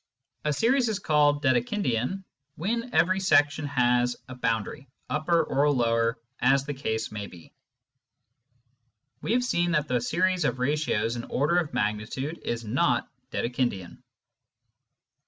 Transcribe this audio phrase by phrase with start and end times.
[0.45, 2.23] A series is called" Dedekindian"
[2.55, 7.53] when every section has a boundary, upper or lower as the case may be.
[9.21, 14.01] We have seen that the series of ratios in order of magnitude is not Dedekindian.